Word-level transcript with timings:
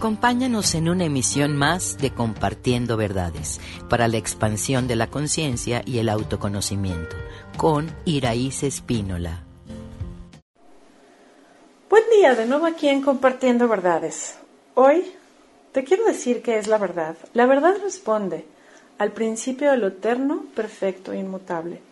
Acompáñanos 0.00 0.74
en 0.74 0.88
una 0.88 1.04
emisión 1.04 1.58
más 1.58 1.98
de 1.98 2.10
Compartiendo 2.10 2.96
Verdades 2.96 3.60
para 3.90 4.08
la 4.08 4.16
expansión 4.16 4.88
de 4.88 4.96
la 4.96 5.08
conciencia 5.08 5.82
y 5.84 5.98
el 5.98 6.08
autoconocimiento 6.08 7.14
con 7.58 7.94
Iraíz 8.06 8.62
Espínola. 8.62 9.44
Buen 11.90 12.04
día, 12.16 12.34
de 12.34 12.46
nuevo 12.46 12.64
aquí 12.64 12.88
en 12.88 13.02
Compartiendo 13.02 13.68
Verdades. 13.68 14.36
Hoy 14.72 15.04
te 15.72 15.84
quiero 15.84 16.06
decir 16.06 16.40
qué 16.40 16.56
es 16.56 16.66
la 16.66 16.78
verdad. 16.78 17.14
La 17.34 17.44
verdad 17.44 17.74
responde 17.82 18.46
al 18.96 19.12
principio 19.12 19.70
de 19.70 19.76
lo 19.76 19.88
eterno, 19.88 20.46
perfecto 20.54 21.12
e 21.12 21.18
inmutable. 21.18 21.82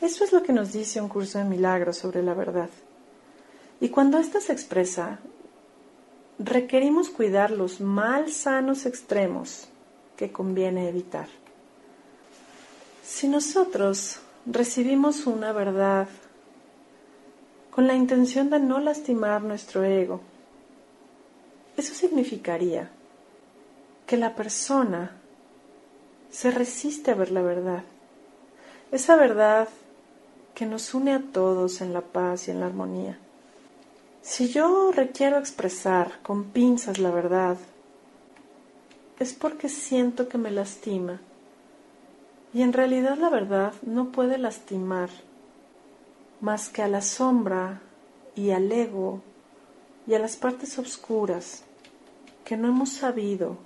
Eso 0.00 0.22
es 0.22 0.32
lo 0.32 0.44
que 0.44 0.52
nos 0.52 0.72
dice 0.72 1.00
un 1.00 1.08
curso 1.08 1.38
de 1.38 1.44
milagros 1.44 1.96
sobre 1.96 2.22
la 2.22 2.34
verdad. 2.34 2.70
Y 3.80 3.88
cuando 3.88 4.18
ésta 4.18 4.40
se 4.40 4.52
expresa, 4.52 5.18
requerimos 6.38 7.08
cuidar 7.08 7.50
los 7.50 7.80
mal 7.80 8.30
sanos 8.30 8.86
extremos 8.86 9.68
que 10.16 10.30
conviene 10.30 10.88
evitar. 10.88 11.28
Si 13.04 13.28
nosotros 13.28 14.20
recibimos 14.46 15.26
una 15.26 15.52
verdad 15.52 16.08
con 17.70 17.86
la 17.86 17.94
intención 17.94 18.50
de 18.50 18.60
no 18.60 18.80
lastimar 18.80 19.42
nuestro 19.42 19.84
ego, 19.84 20.20
eso 21.76 21.94
significaría 21.94 22.90
que 24.06 24.16
la 24.16 24.34
persona 24.34 25.12
se 26.30 26.50
resiste 26.50 27.10
a 27.10 27.14
ver 27.14 27.30
la 27.30 27.42
verdad. 27.42 27.84
Esa 28.90 29.16
verdad 29.16 29.68
que 30.54 30.66
nos 30.66 30.94
une 30.94 31.14
a 31.14 31.22
todos 31.32 31.80
en 31.80 31.92
la 31.92 32.00
paz 32.00 32.48
y 32.48 32.50
en 32.50 32.60
la 32.60 32.66
armonía. 32.66 33.18
Si 34.28 34.50
yo 34.50 34.92
requiero 34.92 35.38
expresar 35.38 36.20
con 36.22 36.50
pinzas 36.50 36.98
la 36.98 37.10
verdad, 37.10 37.56
es 39.18 39.32
porque 39.32 39.70
siento 39.70 40.28
que 40.28 40.36
me 40.36 40.50
lastima. 40.50 41.18
Y 42.52 42.60
en 42.60 42.74
realidad 42.74 43.16
la 43.16 43.30
verdad 43.30 43.72
no 43.80 44.12
puede 44.12 44.36
lastimar 44.36 45.08
más 46.42 46.68
que 46.68 46.82
a 46.82 46.88
la 46.88 47.00
sombra 47.00 47.80
y 48.36 48.50
al 48.50 48.70
ego 48.70 49.22
y 50.06 50.12
a 50.12 50.18
las 50.18 50.36
partes 50.36 50.78
oscuras 50.78 51.64
que 52.44 52.58
no 52.58 52.68
hemos 52.68 52.90
sabido 52.90 53.56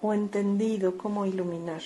o 0.00 0.14
entendido 0.14 0.96
cómo 0.96 1.26
iluminar. 1.26 1.82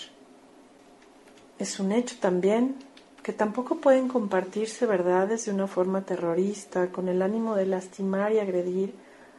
Es 1.59 1.81
un 1.81 1.93
hecho 1.93 2.17
también 2.21 2.77
que 3.23 3.33
tampoco 3.33 3.77
pueden 3.77 4.09
compartirse 4.09 4.85
verdades 4.87 5.45
de 5.45 5.53
una 5.53 5.67
forma 5.67 6.03
terrorista, 6.03 6.91
con 6.91 7.09
el 7.09 7.23
ánimo 7.23 7.55
de 7.55 7.67
lastimar 7.67 8.33
y 8.33 8.41
agredir 8.41 8.95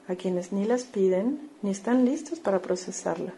a 0.07 0.15
quienes 0.15 0.51
ni 0.51 0.65
las 0.65 0.83
piden 0.83 1.49
ni 1.61 1.71
están 1.71 2.05
listos 2.05 2.39
para 2.39 2.61
procesarla. 2.61 3.33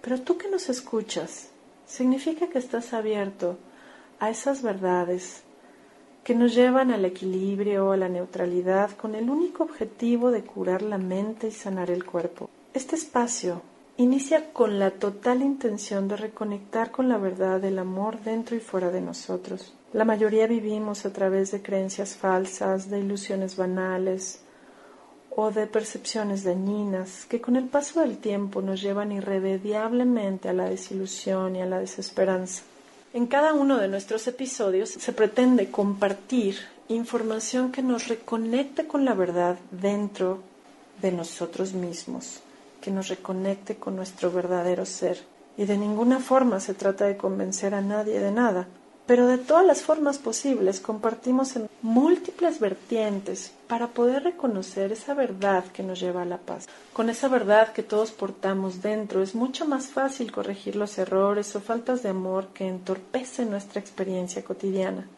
Pero 0.00 0.20
tú 0.20 0.38
que 0.38 0.50
nos 0.50 0.68
escuchas, 0.68 1.50
significa 1.86 2.48
que 2.48 2.58
estás 2.58 2.92
abierto 2.92 3.58
a 4.18 4.30
esas 4.30 4.62
verdades 4.62 5.42
que 6.24 6.34
nos 6.34 6.54
llevan 6.54 6.92
al 6.92 7.04
equilibrio, 7.04 7.90
a 7.90 7.96
la 7.96 8.08
neutralidad, 8.08 8.92
con 8.92 9.16
el 9.16 9.28
único 9.28 9.64
objetivo 9.64 10.30
de 10.30 10.44
curar 10.44 10.82
la 10.82 10.98
mente 10.98 11.48
y 11.48 11.52
sanar 11.52 11.90
el 11.90 12.04
cuerpo. 12.04 12.48
Este 12.74 12.94
espacio 12.94 13.62
inicia 13.98 14.52
con 14.52 14.78
la 14.78 14.90
total 14.90 15.42
intención 15.42 16.08
de 16.08 16.16
reconectar 16.16 16.90
con 16.90 17.08
la 17.08 17.18
verdad 17.18 17.60
del 17.60 17.78
amor 17.78 18.20
dentro 18.22 18.56
y 18.56 18.60
fuera 18.60 18.90
de 18.90 19.02
nosotros. 19.02 19.74
La 19.92 20.06
mayoría 20.06 20.46
vivimos 20.46 21.04
a 21.04 21.12
través 21.12 21.50
de 21.50 21.62
creencias 21.62 22.16
falsas, 22.16 22.88
de 22.88 23.00
ilusiones 23.00 23.56
banales 23.56 24.40
o 25.28 25.50
de 25.50 25.66
percepciones 25.66 26.44
dañinas 26.44 27.26
que 27.26 27.40
con 27.40 27.56
el 27.56 27.64
paso 27.64 28.00
del 28.00 28.16
tiempo 28.16 28.62
nos 28.62 28.80
llevan 28.80 29.12
irremediablemente 29.12 30.48
a 30.48 30.54
la 30.54 30.68
desilusión 30.68 31.56
y 31.56 31.60
a 31.60 31.66
la 31.66 31.78
desesperanza. 31.78 32.62
En 33.12 33.26
cada 33.26 33.52
uno 33.52 33.76
de 33.76 33.88
nuestros 33.88 34.26
episodios 34.26 34.88
se 34.88 35.12
pretende 35.12 35.70
compartir 35.70 36.56
información 36.88 37.70
que 37.70 37.82
nos 37.82 38.08
reconecte 38.08 38.86
con 38.86 39.04
la 39.04 39.12
verdad 39.12 39.58
dentro 39.70 40.40
de 41.02 41.12
nosotros 41.12 41.74
mismos 41.74 42.40
que 42.82 42.90
nos 42.90 43.08
reconecte 43.08 43.76
con 43.76 43.96
nuestro 43.96 44.30
verdadero 44.30 44.84
ser. 44.84 45.24
Y 45.56 45.64
de 45.64 45.78
ninguna 45.78 46.18
forma 46.18 46.60
se 46.60 46.74
trata 46.74 47.06
de 47.06 47.16
convencer 47.16 47.74
a 47.74 47.80
nadie 47.80 48.20
de 48.20 48.30
nada, 48.30 48.68
pero 49.06 49.26
de 49.26 49.38
todas 49.38 49.66
las 49.66 49.82
formas 49.82 50.18
posibles 50.18 50.80
compartimos 50.80 51.56
en 51.56 51.68
múltiples 51.82 52.60
vertientes 52.60 53.52
para 53.66 53.88
poder 53.88 54.22
reconocer 54.22 54.92
esa 54.92 55.14
verdad 55.14 55.64
que 55.72 55.82
nos 55.82 56.00
lleva 56.00 56.22
a 56.22 56.26
la 56.26 56.38
paz. 56.38 56.68
Con 56.92 57.10
esa 57.10 57.28
verdad 57.28 57.72
que 57.72 57.82
todos 57.82 58.12
portamos 58.12 58.82
dentro 58.82 59.22
es 59.22 59.34
mucho 59.34 59.64
más 59.66 59.86
fácil 59.86 60.30
corregir 60.30 60.76
los 60.76 60.98
errores 60.98 61.54
o 61.56 61.60
faltas 61.60 62.02
de 62.02 62.10
amor 62.10 62.48
que 62.54 62.68
entorpecen 62.68 63.50
nuestra 63.50 63.80
experiencia 63.80 64.44
cotidiana. 64.44 65.08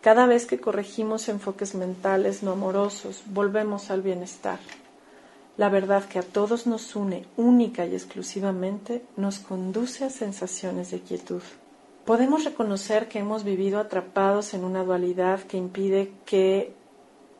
Cada 0.00 0.26
vez 0.26 0.46
que 0.46 0.60
corregimos 0.60 1.28
enfoques 1.28 1.74
mentales 1.74 2.42
no 2.42 2.52
amorosos, 2.52 3.22
volvemos 3.26 3.90
al 3.90 4.00
bienestar. 4.00 4.60
La 5.58 5.68
verdad 5.68 6.04
que 6.04 6.20
a 6.20 6.22
todos 6.22 6.68
nos 6.68 6.94
une 6.94 7.26
única 7.36 7.84
y 7.84 7.92
exclusivamente 7.92 9.02
nos 9.16 9.40
conduce 9.40 10.04
a 10.04 10.10
sensaciones 10.10 10.92
de 10.92 11.00
quietud. 11.00 11.42
Podemos 12.04 12.44
reconocer 12.44 13.08
que 13.08 13.18
hemos 13.18 13.42
vivido 13.42 13.80
atrapados 13.80 14.54
en 14.54 14.62
una 14.62 14.84
dualidad 14.84 15.40
que 15.40 15.56
impide 15.56 16.12
que 16.24 16.72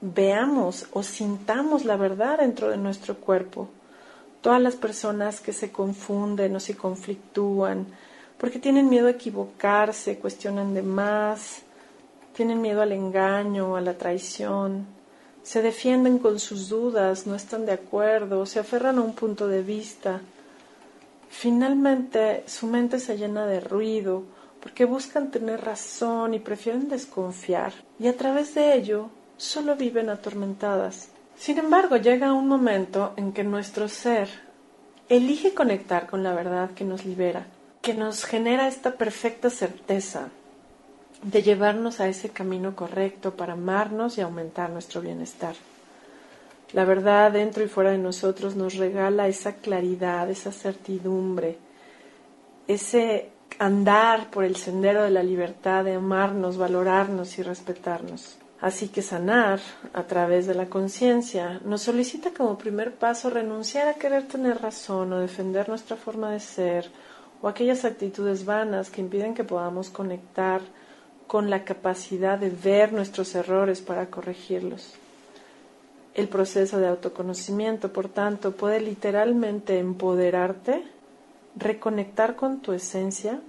veamos 0.00 0.88
o 0.92 1.04
sintamos 1.04 1.84
la 1.84 1.96
verdad 1.96 2.38
dentro 2.38 2.70
de 2.70 2.76
nuestro 2.76 3.18
cuerpo. 3.18 3.68
Todas 4.40 4.60
las 4.60 4.74
personas 4.74 5.40
que 5.40 5.52
se 5.52 5.70
confunden 5.70 6.56
o 6.56 6.60
se 6.60 6.76
conflictúan 6.76 7.86
porque 8.36 8.58
tienen 8.58 8.88
miedo 8.88 9.06
a 9.06 9.12
equivocarse, 9.12 10.18
cuestionan 10.18 10.74
de 10.74 10.82
más, 10.82 11.62
tienen 12.32 12.60
miedo 12.60 12.82
al 12.82 12.90
engaño, 12.90 13.76
a 13.76 13.80
la 13.80 13.96
traición, 13.96 14.97
se 15.42 15.62
defienden 15.62 16.18
con 16.18 16.38
sus 16.38 16.68
dudas, 16.68 17.26
no 17.26 17.34
están 17.34 17.66
de 17.66 17.72
acuerdo, 17.72 18.46
se 18.46 18.60
aferran 18.60 18.98
a 18.98 19.02
un 19.02 19.14
punto 19.14 19.48
de 19.48 19.62
vista. 19.62 20.20
Finalmente 21.30 22.44
su 22.46 22.66
mente 22.66 22.98
se 22.98 23.16
llena 23.16 23.46
de 23.46 23.60
ruido 23.60 24.24
porque 24.60 24.84
buscan 24.84 25.30
tener 25.30 25.62
razón 25.62 26.34
y 26.34 26.38
prefieren 26.38 26.88
desconfiar 26.88 27.72
y 27.98 28.08
a 28.08 28.16
través 28.16 28.54
de 28.54 28.74
ello 28.74 29.10
solo 29.36 29.76
viven 29.76 30.10
atormentadas. 30.10 31.10
Sin 31.36 31.58
embargo, 31.58 31.96
llega 31.96 32.32
un 32.32 32.48
momento 32.48 33.12
en 33.16 33.32
que 33.32 33.44
nuestro 33.44 33.88
ser 33.88 34.28
elige 35.08 35.54
conectar 35.54 36.08
con 36.08 36.22
la 36.24 36.34
verdad 36.34 36.72
que 36.72 36.84
nos 36.84 37.04
libera, 37.04 37.46
que 37.80 37.94
nos 37.94 38.24
genera 38.24 38.66
esta 38.66 38.96
perfecta 38.96 39.48
certeza 39.48 40.30
de 41.22 41.42
llevarnos 41.42 42.00
a 42.00 42.08
ese 42.08 42.30
camino 42.30 42.76
correcto 42.76 43.34
para 43.34 43.54
amarnos 43.54 44.18
y 44.18 44.20
aumentar 44.20 44.70
nuestro 44.70 45.00
bienestar. 45.00 45.54
La 46.72 46.84
verdad 46.84 47.32
dentro 47.32 47.64
y 47.64 47.68
fuera 47.68 47.90
de 47.90 47.98
nosotros 47.98 48.54
nos 48.54 48.74
regala 48.74 49.26
esa 49.26 49.54
claridad, 49.54 50.30
esa 50.30 50.52
certidumbre, 50.52 51.56
ese 52.66 53.30
andar 53.58 54.30
por 54.30 54.44
el 54.44 54.56
sendero 54.56 55.02
de 55.02 55.10
la 55.10 55.22
libertad, 55.22 55.84
de 55.84 55.94
amarnos, 55.94 56.58
valorarnos 56.58 57.38
y 57.38 57.42
respetarnos. 57.42 58.36
Así 58.60 58.88
que 58.88 59.02
sanar 59.02 59.60
a 59.94 60.02
través 60.02 60.46
de 60.46 60.54
la 60.54 60.66
conciencia 60.66 61.60
nos 61.64 61.82
solicita 61.82 62.32
como 62.36 62.58
primer 62.58 62.92
paso 62.94 63.30
renunciar 63.30 63.88
a 63.88 63.94
querer 63.94 64.26
tener 64.26 64.60
razón 64.60 65.12
o 65.12 65.20
defender 65.20 65.68
nuestra 65.68 65.96
forma 65.96 66.32
de 66.32 66.40
ser 66.40 66.90
o 67.40 67.48
aquellas 67.48 67.84
actitudes 67.84 68.44
vanas 68.44 68.90
que 68.90 69.00
impiden 69.00 69.34
que 69.34 69.44
podamos 69.44 69.90
conectar 69.90 70.60
con 71.28 71.50
la 71.50 71.62
capacidad 71.62 72.38
de 72.38 72.48
ver 72.48 72.92
nuestros 72.92 73.34
errores 73.34 73.82
para 73.82 74.06
corregirlos. 74.06 74.94
El 76.14 76.26
proceso 76.26 76.78
de 76.78 76.88
autoconocimiento, 76.88 77.92
por 77.92 78.08
tanto, 78.08 78.52
puede 78.52 78.80
literalmente 78.80 79.78
empoderarte, 79.78 80.82
reconectar 81.54 82.34
con 82.34 82.60
tu 82.60 82.72
esencia 82.72 83.40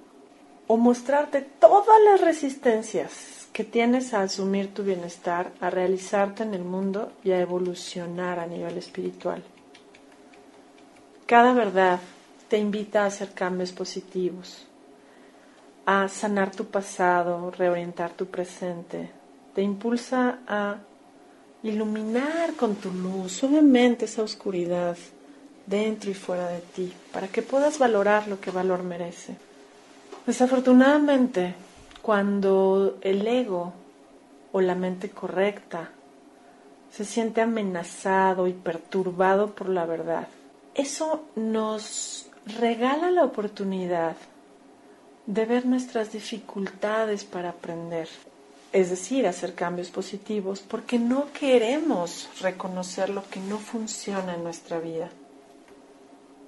o 0.68 0.76
mostrarte 0.78 1.42
todas 1.42 2.00
las 2.04 2.22
resistencias 2.22 3.48
que 3.54 3.64
tienes 3.64 4.14
a 4.14 4.22
asumir 4.22 4.74
tu 4.74 4.84
bienestar, 4.84 5.52
a 5.62 5.70
realizarte 5.70 6.44
en 6.44 6.54
el 6.54 6.64
mundo 6.64 7.14
y 7.24 7.32
a 7.32 7.40
evolucionar 7.40 8.40
a 8.40 8.46
nivel 8.46 8.78
espiritual. 8.78 9.42
Cada 11.26 11.54
verdad 11.54 12.02
te 12.50 12.58
invita 12.58 13.04
a 13.04 13.08
hacer 13.08 13.32
cambios 13.32 13.72
positivos 13.72 14.69
a 15.92 16.08
sanar 16.08 16.52
tu 16.52 16.66
pasado, 16.66 17.50
reorientar 17.50 18.12
tu 18.12 18.28
presente. 18.28 19.10
Te 19.56 19.64
impulsa 19.64 20.38
a 20.48 20.76
iluminar 21.64 22.54
con 22.54 22.76
tu 22.76 22.92
luz 22.92 23.32
suavemente 23.32 24.06
esa 24.06 24.22
oscuridad 24.22 24.96
dentro 25.66 26.12
y 26.12 26.14
fuera 26.14 26.48
de 26.48 26.60
ti, 26.60 26.94
para 27.12 27.28
que 27.28 27.42
puedas 27.42 27.80
valorar 27.80 28.28
lo 28.28 28.40
que 28.40 28.52
valor 28.52 28.84
merece. 28.84 29.36
Desafortunadamente, 30.28 31.56
cuando 32.04 33.00
el 33.02 33.26
ego 33.26 33.74
o 34.52 34.62
la 34.62 34.76
mente 34.76 35.10
correcta 35.10 35.90
se 36.92 37.04
siente 37.04 37.42
amenazado 37.42 38.46
y 38.46 38.54
perturbado 38.54 39.56
por 39.56 39.70
la 39.70 39.88
verdad. 39.88 40.28
Eso 40.76 41.26
nos 41.36 42.30
regala 42.46 43.10
la 43.10 43.24
oportunidad 43.24 44.16
de 45.30 45.46
ver 45.46 45.68
nuestras 45.68 46.12
dificultades 46.12 47.24
para 47.24 47.50
aprender, 47.50 48.10
es 48.74 48.90
decir, 48.90 49.28
hacer 49.28 49.54
cambios 49.54 49.92
positivos, 49.92 50.62
porque 50.62 50.98
no 50.98 51.32
queremos 51.34 52.28
reconocer 52.42 53.12
lo 53.12 53.22
que 53.30 53.40
no 53.40 53.60
funciona 53.60 54.34
en 54.34 54.44
nuestra 54.44 54.80
vida. 54.80 55.08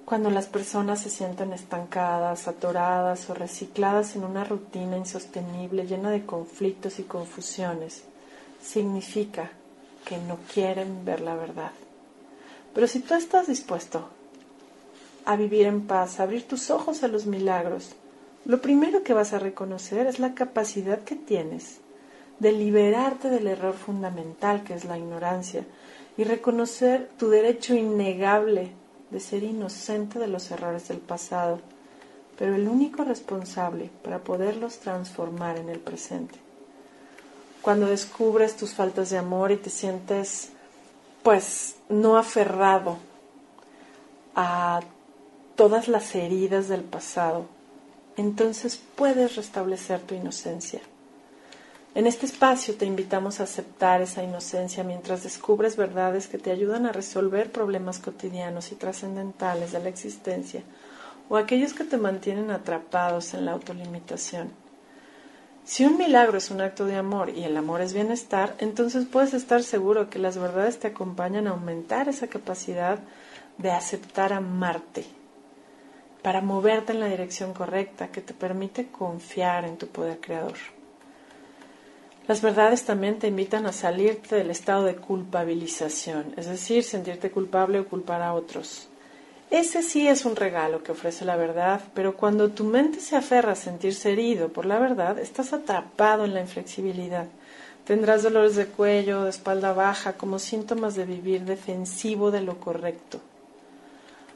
Cuando 0.04 0.30
las 0.30 0.48
personas 0.48 1.00
se 1.00 1.10
sienten 1.10 1.52
estancadas, 1.52 2.48
atoradas 2.48 3.30
o 3.30 3.34
recicladas 3.34 4.16
en 4.16 4.24
una 4.24 4.42
rutina 4.42 4.96
insostenible 4.96 5.86
llena 5.86 6.10
de 6.10 6.26
conflictos 6.26 6.98
y 6.98 7.04
confusiones, 7.04 8.02
significa 8.60 9.52
que 10.04 10.18
no 10.18 10.38
quieren 10.52 11.04
ver 11.04 11.20
la 11.20 11.36
verdad. 11.36 11.70
Pero 12.74 12.88
si 12.88 12.98
tú 12.98 13.14
estás 13.14 13.46
dispuesto 13.46 14.08
a 15.24 15.36
vivir 15.36 15.66
en 15.66 15.86
paz, 15.86 16.18
a 16.18 16.24
abrir 16.24 16.48
tus 16.48 16.68
ojos 16.70 17.04
a 17.04 17.08
los 17.08 17.26
milagros, 17.26 17.94
lo 18.44 18.60
primero 18.60 19.02
que 19.02 19.14
vas 19.14 19.32
a 19.32 19.38
reconocer 19.38 20.06
es 20.06 20.18
la 20.18 20.34
capacidad 20.34 21.00
que 21.00 21.16
tienes 21.16 21.78
de 22.38 22.52
liberarte 22.52 23.30
del 23.30 23.46
error 23.46 23.74
fundamental 23.74 24.64
que 24.64 24.74
es 24.74 24.84
la 24.84 24.98
ignorancia 24.98 25.64
y 26.16 26.24
reconocer 26.24 27.08
tu 27.16 27.28
derecho 27.28 27.74
innegable 27.74 28.72
de 29.10 29.20
ser 29.20 29.44
inocente 29.44 30.18
de 30.18 30.26
los 30.26 30.50
errores 30.50 30.88
del 30.88 30.98
pasado, 30.98 31.60
pero 32.38 32.54
el 32.54 32.66
único 32.66 33.04
responsable 33.04 33.90
para 34.02 34.18
poderlos 34.18 34.78
transformar 34.78 35.58
en 35.58 35.68
el 35.68 35.78
presente. 35.78 36.38
Cuando 37.60 37.86
descubres 37.86 38.56
tus 38.56 38.74
faltas 38.74 39.10
de 39.10 39.18
amor 39.18 39.52
y 39.52 39.56
te 39.56 39.70
sientes 39.70 40.50
pues 41.22 41.76
no 41.88 42.16
aferrado 42.16 42.96
a 44.34 44.80
todas 45.54 45.86
las 45.86 46.14
heridas 46.16 46.68
del 46.68 46.82
pasado, 46.82 47.46
entonces 48.16 48.80
puedes 48.96 49.36
restablecer 49.36 50.00
tu 50.00 50.14
inocencia. 50.14 50.80
En 51.94 52.06
este 52.06 52.24
espacio 52.24 52.74
te 52.74 52.86
invitamos 52.86 53.38
a 53.38 53.42
aceptar 53.42 54.00
esa 54.00 54.22
inocencia 54.22 54.82
mientras 54.82 55.22
descubres 55.22 55.76
verdades 55.76 56.26
que 56.26 56.38
te 56.38 56.50
ayudan 56.50 56.86
a 56.86 56.92
resolver 56.92 57.52
problemas 57.52 57.98
cotidianos 57.98 58.72
y 58.72 58.76
trascendentales 58.76 59.72
de 59.72 59.80
la 59.80 59.90
existencia 59.90 60.62
o 61.28 61.36
aquellos 61.36 61.74
que 61.74 61.84
te 61.84 61.98
mantienen 61.98 62.50
atrapados 62.50 63.34
en 63.34 63.44
la 63.44 63.52
autolimitación. 63.52 64.50
Si 65.64 65.84
un 65.84 65.96
milagro 65.96 66.38
es 66.38 66.50
un 66.50 66.60
acto 66.60 66.86
de 66.86 66.96
amor 66.96 67.30
y 67.30 67.44
el 67.44 67.56
amor 67.56 67.82
es 67.82 67.92
bienestar, 67.92 68.54
entonces 68.58 69.06
puedes 69.06 69.32
estar 69.34 69.62
seguro 69.62 70.10
que 70.10 70.18
las 70.18 70.36
verdades 70.36 70.78
te 70.78 70.88
acompañan 70.88 71.46
a 71.46 71.50
aumentar 71.50 72.08
esa 72.08 72.26
capacidad 72.26 72.98
de 73.58 73.70
aceptar 73.70 74.32
amarte 74.32 75.06
para 76.22 76.40
moverte 76.40 76.92
en 76.92 77.00
la 77.00 77.08
dirección 77.08 77.52
correcta 77.52 78.08
que 78.08 78.20
te 78.20 78.32
permite 78.32 78.88
confiar 78.88 79.64
en 79.64 79.76
tu 79.76 79.88
poder 79.88 80.20
creador. 80.20 80.56
Las 82.28 82.40
verdades 82.40 82.84
también 82.84 83.18
te 83.18 83.26
invitan 83.26 83.66
a 83.66 83.72
salirte 83.72 84.36
del 84.36 84.50
estado 84.50 84.84
de 84.84 84.94
culpabilización, 84.94 86.32
es 86.36 86.46
decir, 86.46 86.84
sentirte 86.84 87.32
culpable 87.32 87.80
o 87.80 87.88
culpar 87.88 88.22
a 88.22 88.32
otros. 88.32 88.88
Ese 89.50 89.82
sí 89.82 90.06
es 90.08 90.24
un 90.24 90.36
regalo 90.36 90.82
que 90.82 90.92
ofrece 90.92 91.24
la 91.24 91.36
verdad, 91.36 91.82
pero 91.94 92.16
cuando 92.16 92.50
tu 92.50 92.64
mente 92.64 93.00
se 93.00 93.16
aferra 93.16 93.52
a 93.52 93.56
sentirse 93.56 94.12
herido 94.12 94.48
por 94.48 94.64
la 94.64 94.78
verdad, 94.78 95.18
estás 95.18 95.52
atrapado 95.52 96.24
en 96.24 96.32
la 96.32 96.40
inflexibilidad. 96.40 97.26
Tendrás 97.84 98.22
dolores 98.22 98.54
de 98.54 98.66
cuello, 98.66 99.24
de 99.24 99.30
espalda 99.30 99.72
baja, 99.72 100.12
como 100.12 100.38
síntomas 100.38 100.94
de 100.94 101.04
vivir 101.04 101.42
defensivo 101.42 102.30
de 102.30 102.40
lo 102.40 102.60
correcto. 102.60 103.20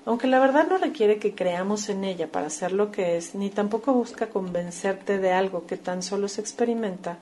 Aunque 0.06 0.28
la 0.28 0.38
verdad 0.38 0.68
no 0.68 0.78
requiere 0.78 1.18
que 1.18 1.34
creamos 1.34 1.88
en 1.88 2.04
ella 2.04 2.30
para 2.30 2.48
ser 2.48 2.70
lo 2.70 2.92
que 2.92 3.16
es, 3.16 3.34
ni 3.34 3.50
tampoco 3.50 3.92
busca 3.92 4.28
convencerte 4.28 5.18
de 5.18 5.32
algo 5.32 5.66
que 5.66 5.76
tan 5.76 6.00
solo 6.00 6.28
se 6.28 6.40
experimenta, 6.40 7.18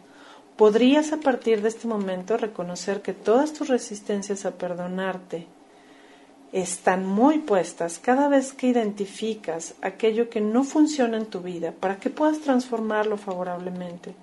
podrías 0.59 1.11
a 1.15 1.17
partir 1.17 1.63
de 1.63 1.69
este 1.69 1.89
momento 1.89 2.37
reconocer 2.37 3.01
que 3.01 3.15
todas 3.15 3.55
tus 3.55 3.69
resistencias 3.69 4.45
a 4.45 4.53
perdonarte 4.53 5.47
están 6.53 7.07
muy 7.07 7.39
puestas 7.39 7.99
cada 7.99 8.29
vez 8.29 8.53
que 8.53 8.69
identificas 8.69 9.75
aquello 9.81 10.29
que 10.29 10.43
no 10.43 10.63
funciona 10.63 11.17
en 11.17 11.27
tu 11.27 11.41
vida 11.41 11.73
para 11.73 11.97
que 11.97 12.11
puedas 12.11 12.41
transformarlo 12.41 13.17
favorablemente. 13.17 14.15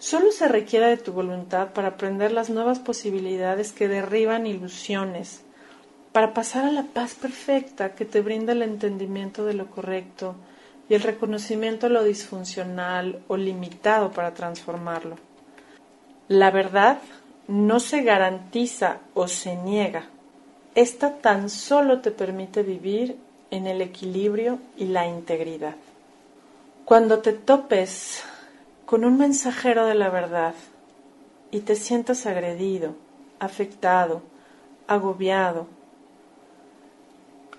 Solo 0.00 0.32
se 0.32 0.48
requiere 0.48 0.88
de 0.88 0.96
tu 0.96 1.12
voluntad 1.12 1.72
para 1.72 1.88
aprender 1.88 2.32
las 2.32 2.50
nuevas 2.50 2.80
posibilidades 2.80 3.72
que 3.72 3.86
derriban 3.86 4.46
ilusiones, 4.46 5.44
para 6.12 6.34
pasar 6.34 6.64
a 6.64 6.72
la 6.72 6.82
paz 6.82 7.14
perfecta 7.14 7.94
que 7.94 8.04
te 8.04 8.20
brinda 8.20 8.52
el 8.52 8.62
entendimiento 8.62 9.44
de 9.44 9.54
lo 9.54 9.70
correcto 9.70 10.34
y 10.88 10.94
el 10.94 11.02
reconocimiento 11.02 11.86
de 11.86 11.94
lo 11.94 12.04
disfuncional 12.04 13.22
o 13.28 13.36
limitado 13.36 14.10
para 14.10 14.34
transformarlo. 14.34 15.16
La 16.28 16.50
verdad 16.50 16.98
no 17.46 17.80
se 17.80 18.02
garantiza 18.02 18.98
o 19.14 19.28
se 19.28 19.56
niega. 19.56 20.06
Esta 20.74 21.16
tan 21.16 21.50
solo 21.50 22.00
te 22.00 22.10
permite 22.10 22.62
vivir 22.62 23.16
en 23.50 23.66
el 23.66 23.80
equilibrio 23.82 24.58
y 24.76 24.86
la 24.86 25.06
integridad. 25.06 25.74
Cuando 26.84 27.20
te 27.20 27.32
topes 27.32 28.24
con 28.84 29.04
un 29.04 29.18
mensajero 29.18 29.86
de 29.86 29.94
la 29.94 30.10
verdad 30.10 30.54
y 31.52 31.60
te 31.60 31.76
sientas 31.76 32.26
agredido, 32.26 32.94
afectado, 33.38 34.22
agobiado, 34.86 35.66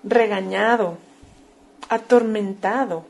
regañado, 0.04 0.98
atormentado, 1.88 3.04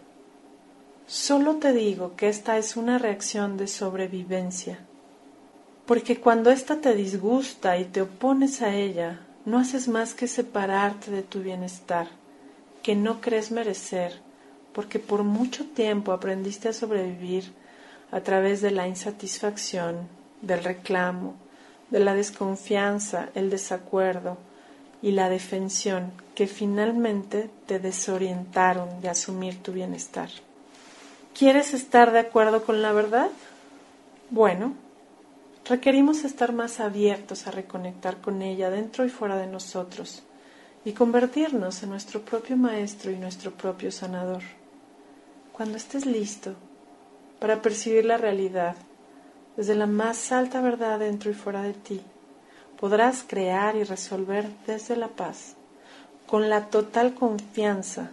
solo 1.06 1.56
te 1.56 1.72
digo 1.72 2.16
que 2.16 2.28
esta 2.28 2.58
es 2.58 2.76
una 2.76 2.98
reacción 2.98 3.56
de 3.56 3.66
sobrevivencia 3.66 4.78
porque 5.86 6.20
cuando 6.20 6.50
ésta 6.50 6.80
te 6.80 6.94
disgusta 6.94 7.76
y 7.78 7.84
te 7.84 8.02
opones 8.02 8.62
a 8.62 8.74
ella, 8.74 9.20
no 9.44 9.58
haces 9.58 9.88
más 9.88 10.14
que 10.14 10.28
separarte 10.28 11.10
de 11.10 11.22
tu 11.22 11.42
bienestar, 11.42 12.08
que 12.82 12.94
no 12.94 13.20
crees 13.20 13.50
merecer, 13.50 14.20
porque 14.72 14.98
por 14.98 15.24
mucho 15.24 15.66
tiempo 15.66 16.12
aprendiste 16.12 16.68
a 16.68 16.72
sobrevivir 16.72 17.52
a 18.10 18.20
través 18.20 18.60
de 18.60 18.70
la 18.70 18.86
insatisfacción, 18.86 20.08
del 20.40 20.62
reclamo, 20.62 21.34
de 21.90 21.98
la 21.98 22.14
desconfianza, 22.14 23.28
el 23.34 23.50
desacuerdo 23.50 24.38
y 25.02 25.10
la 25.10 25.28
defensión 25.28 26.12
que 26.34 26.46
finalmente 26.46 27.50
te 27.66 27.78
desorientaron 27.80 29.00
de 29.00 29.08
asumir 29.08 29.60
tu 29.62 29.72
bienestar. 29.72 30.30
¿Quieres 31.36 31.74
estar 31.74 32.12
de 32.12 32.20
acuerdo 32.20 32.64
con 32.64 32.80
la 32.82 32.92
verdad? 32.92 33.30
Bueno, 34.30 34.74
requerimos 35.68 36.24
estar 36.24 36.52
más 36.52 36.78
abiertos 36.78 37.46
a 37.46 37.50
reconectar 37.50 38.18
con 38.20 38.42
ella 38.42 38.70
dentro 38.70 39.04
y 39.04 39.10
fuera 39.10 39.36
de 39.36 39.46
nosotros 39.46 40.22
y 40.84 40.92
convertirnos 40.92 41.82
en 41.82 41.90
nuestro 41.90 42.22
propio 42.22 42.56
maestro 42.56 43.10
y 43.10 43.16
nuestro 43.16 43.50
propio 43.52 43.90
sanador. 43.90 44.42
Cuando 45.52 45.76
estés 45.76 46.06
listo 46.06 46.54
para 47.40 47.60
percibir 47.60 48.04
la 48.04 48.16
realidad 48.16 48.76
desde 49.56 49.74
la 49.74 49.86
más 49.86 50.32
alta 50.32 50.60
verdad 50.60 50.98
dentro 50.98 51.30
y 51.30 51.34
fuera 51.34 51.62
de 51.62 51.74
ti, 51.74 52.00
podrás 52.82 53.24
crear 53.24 53.76
y 53.76 53.84
resolver 53.84 54.50
desde 54.66 54.96
la 54.96 55.06
paz, 55.06 55.54
con 56.26 56.50
la 56.50 56.66
total 56.66 57.14
confianza 57.14 58.10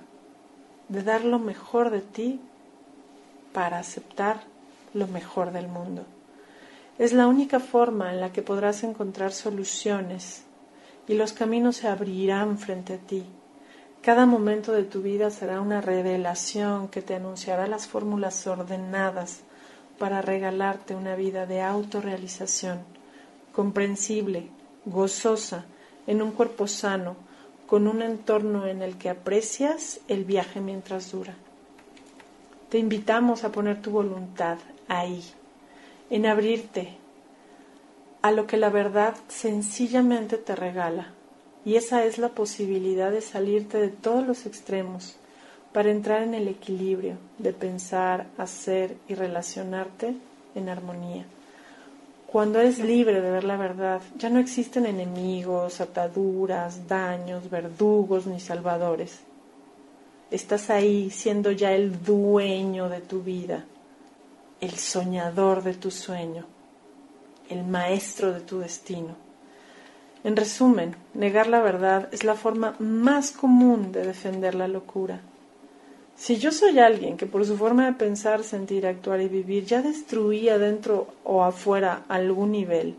de 0.90 1.02
dar 1.02 1.26
lo 1.26 1.40
mejor 1.40 1.90
de 1.90 2.02
ti 2.02 2.40
para 3.52 3.80
aceptar 3.80 4.42
lo 4.94 5.08
mejor 5.08 5.52
del 5.54 5.68
mundo. 5.68 6.06
Es 7.00 7.14
la 7.14 7.26
única 7.26 7.60
forma 7.60 8.14
en 8.14 8.22
la 8.22 8.32
que 8.32 8.44
podrás 8.44 8.84
encontrar 8.84 9.32
soluciones 9.32 10.44
y 11.08 11.16
los 11.16 11.34
caminos 11.34 11.78
se 11.78 11.88
abrirán 11.88 12.60
frente 12.60 12.94
a 12.94 12.98
ti. 13.00 13.26
Cada 14.04 14.28
momento 14.28 14.72
de 14.72 14.84
tu 14.84 15.02
vida 15.02 15.32
será 15.32 15.62
una 15.62 15.82
revelación 15.82 16.90
que 16.90 17.02
te 17.02 17.16
anunciará 17.16 17.66
las 17.66 17.88
fórmulas 17.88 18.46
ordenadas 18.46 19.40
para 19.98 20.22
regalarte 20.22 20.94
una 20.94 21.16
vida 21.16 21.48
de 21.48 21.64
autorrealización, 21.64 22.84
comprensible, 23.52 24.52
gozosa, 24.92 25.66
en 26.08 26.22
un 26.22 26.32
cuerpo 26.32 26.68
sano, 26.68 27.16
con 27.68 27.88
un 27.88 28.02
entorno 28.02 28.66
en 28.66 28.82
el 28.82 28.98
que 28.98 29.10
aprecias 29.10 30.00
el 30.08 30.26
viaje 30.26 30.60
mientras 30.60 31.12
dura. 31.12 31.36
Te 32.70 32.80
invitamos 32.80 33.44
a 33.44 33.52
poner 33.52 33.82
tu 33.82 33.92
voluntad 33.92 34.58
ahí, 34.88 35.24
en 36.10 36.26
abrirte 36.26 36.98
a 38.22 38.32
lo 38.32 38.48
que 38.48 38.58
la 38.58 38.70
verdad 38.70 39.16
sencillamente 39.28 40.38
te 40.38 40.56
regala. 40.56 41.14
Y 41.66 41.76
esa 41.76 42.06
es 42.06 42.18
la 42.18 42.30
posibilidad 42.30 43.12
de 43.12 43.22
salirte 43.22 43.78
de 43.78 43.90
todos 43.90 44.26
los 44.26 44.46
extremos 44.46 45.16
para 45.74 45.92
entrar 45.92 46.24
en 46.24 46.34
el 46.34 46.48
equilibrio 46.48 47.18
de 47.38 47.54
pensar, 47.54 48.28
hacer 48.38 48.96
y 49.08 49.14
relacionarte 49.14 50.16
en 50.56 50.70
armonía. 50.70 51.26
Cuando 52.32 52.60
eres 52.60 52.78
libre 52.78 53.22
de 53.22 53.32
ver 53.32 53.44
la 53.44 53.58
verdad, 53.58 54.02
ya 54.16 54.30
no 54.30 54.38
existen 54.38 54.86
enemigos, 54.86 55.82
ataduras, 55.82 56.88
daños, 56.88 57.50
verdugos 57.50 58.28
ni 58.28 58.40
salvadores. 58.40 59.22
Estás 60.30 60.70
ahí 60.70 61.10
siendo 61.10 61.52
ya 61.52 61.72
el 61.72 62.04
dueño 62.04 62.88
de 62.88 63.02
tu 63.02 63.24
vida, 63.24 63.66
el 64.62 64.74
soñador 64.74 65.64
de 65.64 65.74
tu 65.74 65.90
sueño, 65.90 66.46
el 67.50 67.64
maestro 67.64 68.32
de 68.32 68.42
tu 68.42 68.60
destino. 68.60 69.16
En 70.24 70.36
resumen, 70.36 70.96
negar 71.16 71.48
la 71.48 71.62
verdad 71.62 72.10
es 72.12 72.24
la 72.24 72.36
forma 72.36 72.76
más 72.78 73.32
común 73.32 73.92
de 73.92 74.06
defender 74.06 74.54
la 74.54 74.68
locura. 74.68 75.22
Si 76.20 76.36
yo 76.36 76.52
soy 76.52 76.80
alguien 76.80 77.16
que 77.16 77.26
por 77.26 77.46
su 77.46 77.56
forma 77.56 77.86
de 77.86 77.94
pensar, 77.94 78.44
sentir, 78.44 78.86
actuar 78.86 79.22
y 79.22 79.30
vivir 79.30 79.64
ya 79.64 79.82
destruía 79.82 80.58
dentro 80.58 81.08
o 81.24 81.46
afuera 81.46 82.04
algún 82.10 82.52
nivel 82.52 82.96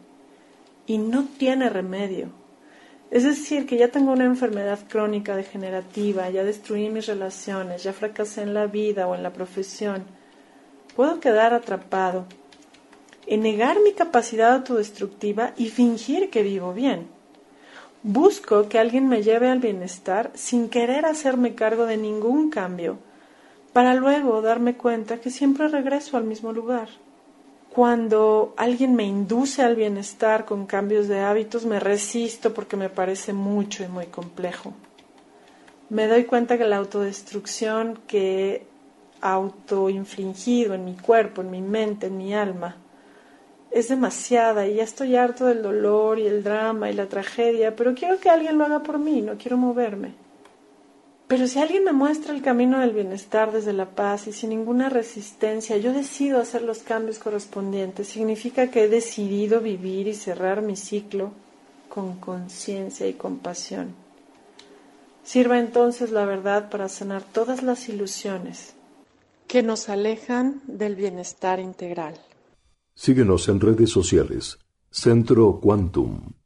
y 0.86 0.96
no 0.96 1.26
tiene 1.36 1.68
remedio, 1.68 2.30
es 3.10 3.24
decir, 3.24 3.66
que 3.66 3.76
ya 3.76 3.88
tengo 3.88 4.12
una 4.12 4.24
enfermedad 4.24 4.78
crónica 4.88 5.36
degenerativa, 5.36 6.30
ya 6.30 6.44
destruí 6.44 6.88
mis 6.88 7.08
relaciones, 7.08 7.82
ya 7.82 7.92
fracasé 7.92 8.40
en 8.40 8.54
la 8.54 8.66
vida 8.66 9.06
o 9.06 9.14
en 9.14 9.22
la 9.22 9.34
profesión. 9.34 10.04
Puedo 10.96 11.20
quedar 11.20 11.52
atrapado 11.52 12.24
en 13.26 13.42
negar 13.42 13.82
mi 13.84 13.92
capacidad 13.92 14.54
autodestructiva 14.54 15.52
y 15.58 15.68
fingir 15.68 16.30
que 16.30 16.42
vivo 16.42 16.72
bien. 16.72 17.06
Busco 18.02 18.66
que 18.70 18.78
alguien 18.78 19.08
me 19.08 19.22
lleve 19.22 19.50
al 19.50 19.58
bienestar 19.58 20.30
sin 20.34 20.70
querer 20.70 21.04
hacerme 21.04 21.54
cargo 21.54 21.84
de 21.84 21.98
ningún 21.98 22.48
cambio, 22.48 22.96
para 23.72 23.94
luego 23.94 24.42
darme 24.42 24.76
cuenta 24.76 25.20
que 25.20 25.30
siempre 25.30 25.68
regreso 25.68 26.16
al 26.16 26.24
mismo 26.24 26.52
lugar. 26.52 26.88
Cuando 27.72 28.52
alguien 28.56 28.96
me 28.96 29.04
induce 29.04 29.62
al 29.62 29.76
bienestar 29.76 30.44
con 30.44 30.66
cambios 30.66 31.06
de 31.06 31.20
hábitos, 31.20 31.66
me 31.66 31.78
resisto 31.78 32.52
porque 32.52 32.76
me 32.76 32.88
parece 32.88 33.32
mucho 33.32 33.84
y 33.84 33.88
muy 33.88 34.06
complejo. 34.06 34.72
Me 35.88 36.08
doy 36.08 36.24
cuenta 36.24 36.58
que 36.58 36.64
la 36.64 36.78
autodestrucción 36.78 38.00
que 38.08 38.54
he 38.54 38.66
autoinfligido 39.20 40.74
en 40.74 40.84
mi 40.84 40.94
cuerpo, 40.94 41.42
en 41.42 41.50
mi 41.50 41.62
mente, 41.62 42.06
en 42.06 42.18
mi 42.18 42.34
alma, 42.34 42.76
es 43.70 43.88
demasiada 43.88 44.66
y 44.66 44.74
ya 44.74 44.82
estoy 44.82 45.14
harto 45.14 45.46
del 45.46 45.62
dolor 45.62 46.18
y 46.18 46.26
el 46.26 46.42
drama 46.42 46.90
y 46.90 46.94
la 46.94 47.06
tragedia, 47.06 47.76
pero 47.76 47.94
quiero 47.94 48.18
que 48.18 48.30
alguien 48.30 48.58
lo 48.58 48.64
haga 48.64 48.82
por 48.82 48.98
mí, 48.98 49.20
no 49.20 49.36
quiero 49.38 49.56
moverme. 49.56 50.14
Pero 51.30 51.46
si 51.46 51.60
alguien 51.60 51.84
me 51.84 51.92
muestra 51.92 52.34
el 52.34 52.42
camino 52.42 52.80
del 52.80 52.90
bienestar 52.90 53.52
desde 53.52 53.72
la 53.72 53.90
paz 53.90 54.26
y 54.26 54.32
sin 54.32 54.50
ninguna 54.50 54.88
resistencia, 54.88 55.76
yo 55.76 55.92
decido 55.92 56.40
hacer 56.40 56.62
los 56.62 56.80
cambios 56.80 57.20
correspondientes, 57.20 58.08
significa 58.08 58.72
que 58.72 58.82
he 58.82 58.88
decidido 58.88 59.60
vivir 59.60 60.08
y 60.08 60.14
cerrar 60.14 60.60
mi 60.60 60.74
ciclo 60.74 61.30
con 61.88 62.16
conciencia 62.16 63.06
y 63.06 63.12
compasión. 63.12 63.94
Sirva 65.22 65.60
entonces 65.60 66.10
la 66.10 66.24
verdad 66.24 66.68
para 66.68 66.88
sanar 66.88 67.22
todas 67.22 67.62
las 67.62 67.88
ilusiones 67.88 68.74
que 69.46 69.62
nos 69.62 69.88
alejan 69.88 70.60
del 70.66 70.96
bienestar 70.96 71.60
integral. 71.60 72.14
Síguenos 72.92 73.48
en 73.48 73.60
redes 73.60 73.90
sociales. 73.90 74.58
Centro 74.90 75.60
Quantum. 75.60 76.39